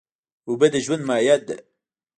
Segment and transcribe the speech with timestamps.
[0.47, 1.55] اوبه د ژوند مایه ده.